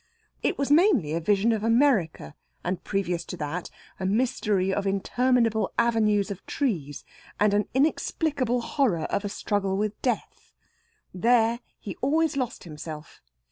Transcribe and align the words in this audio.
It 0.41 0.57
was 0.57 0.71
mainly 0.71 1.13
a 1.13 1.19
vision 1.19 1.51
of 1.51 1.63
America, 1.63 2.33
and, 2.63 2.83
previous 2.83 3.23
to 3.25 3.37
that, 3.37 3.69
a 3.99 4.05
mystery 4.07 4.73
of 4.73 4.87
interminable 4.87 5.71
avenues 5.77 6.31
of 6.31 6.43
trees, 6.47 7.05
and 7.39 7.53
an 7.53 7.67
inexplicable 7.75 8.61
horror 8.61 9.05
of 9.11 9.23
a 9.25 9.29
struggle 9.29 9.77
with 9.77 10.01
death. 10.01 10.51
There 11.13 11.59
he 11.79 11.97
always 11.97 12.35
lost 12.35 12.63
himself. 12.63 13.21